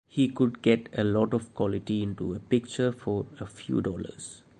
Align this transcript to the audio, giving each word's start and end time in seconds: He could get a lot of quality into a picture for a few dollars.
He 0.07 0.27
could 0.29 0.63
get 0.63 0.89
a 0.97 1.03
lot 1.03 1.31
of 1.31 1.53
quality 1.53 2.01
into 2.01 2.33
a 2.33 2.39
picture 2.39 2.91
for 2.91 3.27
a 3.39 3.45
few 3.45 3.81
dollars. 3.81 4.41